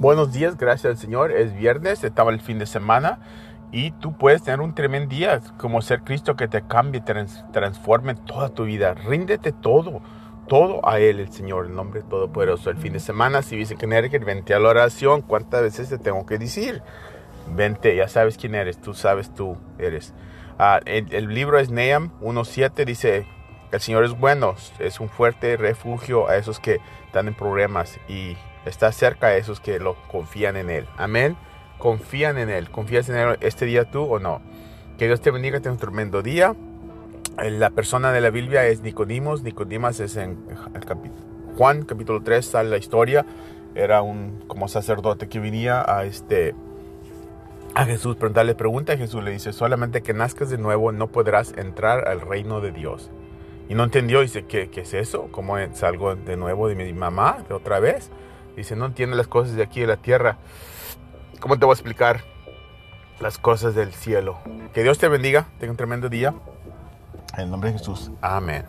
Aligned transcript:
Buenos 0.00 0.32
días, 0.32 0.56
gracias 0.56 0.90
al 0.90 0.96
Señor. 0.98 1.30
Es 1.30 1.54
viernes, 1.54 2.02
estaba 2.02 2.32
el 2.32 2.40
fin 2.40 2.58
de 2.58 2.66
semana 2.66 3.20
y 3.70 3.92
tú 3.92 4.12
puedes 4.18 4.42
tener 4.42 4.60
un 4.60 4.74
tremendo 4.74 5.14
día 5.14 5.40
como 5.56 5.82
ser 5.82 6.02
Cristo 6.02 6.34
que 6.34 6.48
te 6.48 6.62
cambie, 6.62 7.00
trans, 7.00 7.44
transforme 7.52 8.16
toda 8.16 8.48
tu 8.48 8.64
vida. 8.64 8.94
Ríndete 8.94 9.52
todo, 9.52 10.02
todo 10.48 10.86
a 10.86 10.98
Él, 10.98 11.20
el 11.20 11.30
Señor, 11.30 11.66
el 11.66 11.76
nombre 11.76 12.02
todopoderoso. 12.02 12.70
El 12.70 12.76
fin 12.76 12.92
de 12.92 12.98
semana, 12.98 13.42
si 13.42 13.56
dice 13.56 13.76
que 13.76 13.86
vente 14.18 14.52
a 14.52 14.58
la 14.58 14.70
oración. 14.70 15.22
¿Cuántas 15.22 15.62
veces 15.62 15.88
te 15.88 15.98
tengo 15.98 16.26
que 16.26 16.38
decir? 16.38 16.82
Vente, 17.54 17.94
ya 17.94 18.08
sabes 18.08 18.36
quién 18.36 18.56
eres, 18.56 18.80
tú 18.80 18.94
sabes 18.94 19.32
tú 19.32 19.56
eres. 19.78 20.12
Uh, 20.58 20.82
el, 20.86 21.14
el, 21.14 21.28
libro 21.28 21.60
es 21.60 21.70
Neham 21.70 22.10
1.7, 22.20 22.84
dice, 22.84 23.26
el 23.70 23.80
Señor 23.80 24.04
es 24.04 24.18
bueno, 24.18 24.56
es 24.80 24.98
un 24.98 25.08
fuerte 25.08 25.56
refugio 25.56 26.28
a 26.28 26.36
esos 26.36 26.58
que 26.58 26.80
están 27.06 27.28
en 27.28 27.34
problemas 27.34 28.00
y 28.08 28.36
está 28.66 28.90
cerca 28.92 29.28
a 29.28 29.36
esos 29.36 29.60
que 29.60 29.78
lo 29.78 29.96
confían 30.10 30.56
en 30.56 30.70
Él. 30.70 30.86
Amén. 30.96 31.36
Confían 31.78 32.38
en 32.38 32.50
Él. 32.50 32.70
¿Confías 32.70 33.08
en 33.08 33.16
Él 33.16 33.36
este 33.40 33.66
día 33.66 33.90
tú 33.90 34.02
o 34.04 34.18
no? 34.18 34.40
Que 34.98 35.06
Dios 35.06 35.20
te 35.20 35.30
bendiga, 35.30 35.60
tenga 35.60 35.72
un 35.72 35.78
tremendo 35.78 36.22
día. 36.22 36.54
La 37.42 37.70
persona 37.70 38.12
de 38.12 38.20
la 38.20 38.30
Biblia 38.30 38.66
es 38.66 38.80
Nicodimos. 38.80 39.42
Nicodimos 39.42 39.98
es 40.00 40.16
en 40.16 40.38
Juan 41.56 41.84
capítulo 41.84 42.22
3, 42.22 42.44
sale 42.44 42.70
la 42.70 42.76
historia. 42.76 43.26
Era 43.74 44.02
un 44.02 44.44
como 44.46 44.68
sacerdote 44.68 45.28
que 45.28 45.40
venía 45.40 45.84
a 45.86 46.04
este 46.04 46.54
a 47.74 47.84
Jesús 47.86 48.14
preguntarle 48.14 48.54
pregunta 48.54 48.92
a 48.92 48.96
Jesús 48.96 49.24
le 49.24 49.32
dice 49.32 49.52
solamente 49.52 50.00
que 50.00 50.14
nazcas 50.14 50.48
de 50.48 50.58
nuevo 50.58 50.92
no 50.92 51.08
podrás 51.08 51.52
entrar 51.56 52.06
al 52.06 52.20
reino 52.20 52.60
de 52.60 52.70
Dios 52.70 53.10
y 53.68 53.74
no 53.74 53.82
entendió 53.82 54.20
dice 54.20 54.44
¿qué, 54.44 54.70
qué 54.70 54.82
es 54.82 54.94
eso? 54.94 55.26
¿cómo 55.32 55.56
salgo 55.72 56.14
de 56.14 56.36
nuevo 56.36 56.68
de 56.68 56.76
mi 56.76 56.92
mamá 56.92 57.44
de 57.48 57.54
otra 57.54 57.80
vez? 57.80 58.12
Dice, 58.56 58.76
no 58.76 58.86
entiende 58.86 59.16
las 59.16 59.26
cosas 59.26 59.56
de 59.56 59.62
aquí 59.62 59.80
de 59.80 59.86
la 59.86 59.96
tierra. 59.96 60.36
¿Cómo 61.40 61.58
te 61.58 61.64
voy 61.64 61.72
a 61.72 61.74
explicar 61.74 62.22
las 63.20 63.38
cosas 63.38 63.74
del 63.74 63.92
cielo? 63.92 64.38
Que 64.72 64.82
Dios 64.82 64.98
te 64.98 65.08
bendiga, 65.08 65.48
tenga 65.58 65.72
un 65.72 65.76
tremendo 65.76 66.08
día. 66.08 66.34
En 67.34 67.40
el 67.40 67.50
nombre 67.50 67.72
de 67.72 67.78
Jesús, 67.78 68.10
amén. 68.20 68.64